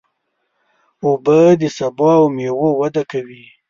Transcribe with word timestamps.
اوبه 1.03 1.39
د 1.61 1.63
سبو 1.77 2.07
او 2.19 2.23
مېوو 2.35 2.69
وده 2.81 3.03
کوي. 3.11 3.43